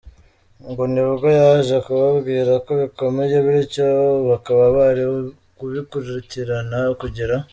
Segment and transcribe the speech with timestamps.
[0.69, 3.87] ngo nibwo yaje kubabwira ko bikomeye bityo
[4.29, 5.03] bakaba bari
[5.57, 7.35] kubikurikirana kugira